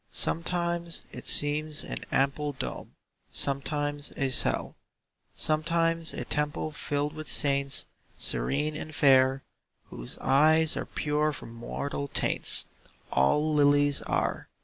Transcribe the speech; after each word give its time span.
Sometimes 0.11 1.03
it 1.11 1.27
seems 1.27 1.83
an 1.83 1.99
ample 2.11 2.53
dome, 2.53 2.95
Sometimes 3.31 4.11
a 4.17 4.31
cell, 4.31 4.75
Sometimes 5.35 6.11
a 6.11 6.25
temple 6.25 6.71
filled 6.71 7.13
with 7.13 7.27
saints, 7.29 7.85
Serene 8.17 8.75
and 8.75 8.95
fair, 8.95 9.43
Whose 9.91 10.17
eyes 10.17 10.75
are 10.75 10.87
pure 10.87 11.31
from 11.31 11.53
mortal 11.53 12.07
taints 12.07 12.65
All 13.11 13.53
lilies 13.53 14.01
are. 14.01 14.49